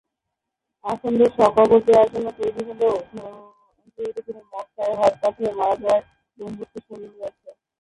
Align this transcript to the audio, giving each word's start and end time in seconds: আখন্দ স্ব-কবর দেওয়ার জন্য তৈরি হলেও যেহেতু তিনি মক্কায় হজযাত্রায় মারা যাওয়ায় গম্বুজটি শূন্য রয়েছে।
আখন্দ 0.85 1.19
স্ব-কবর 1.35 1.79
দেওয়ার 1.87 2.07
জন্য 2.13 2.27
তৈরি 2.39 2.61
হলেও 2.69 2.95
যেহেতু 3.95 4.19
তিনি 4.27 4.41
মক্কায় 4.51 4.95
হজযাত্রায় 4.99 5.55
মারা 5.59 5.75
যাওয়ায় 5.81 6.03
গম্বুজটি 6.37 6.79
শূন্য 6.85 7.03
রয়েছে। 7.11 7.49